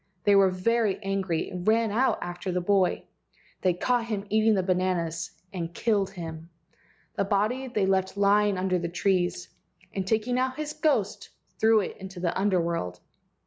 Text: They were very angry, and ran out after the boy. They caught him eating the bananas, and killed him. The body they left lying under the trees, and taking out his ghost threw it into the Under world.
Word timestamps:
They 0.23 0.35
were 0.35 0.49
very 0.49 0.97
angry, 1.03 1.51
and 1.51 1.67
ran 1.67 1.91
out 1.91 2.17
after 2.23 2.51
the 2.51 2.59
boy. 2.59 3.03
They 3.61 3.75
caught 3.75 4.05
him 4.05 4.25
eating 4.31 4.55
the 4.55 4.63
bananas, 4.63 5.29
and 5.53 5.75
killed 5.75 6.09
him. 6.09 6.49
The 7.17 7.23
body 7.23 7.67
they 7.67 7.85
left 7.85 8.17
lying 8.17 8.57
under 8.57 8.79
the 8.79 8.89
trees, 8.89 9.47
and 9.93 10.07
taking 10.07 10.39
out 10.39 10.55
his 10.57 10.73
ghost 10.73 11.29
threw 11.59 11.81
it 11.81 11.97
into 11.97 12.19
the 12.19 12.35
Under 12.35 12.59
world. 12.59 12.99